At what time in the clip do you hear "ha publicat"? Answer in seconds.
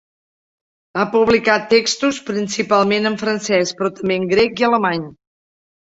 1.01-1.67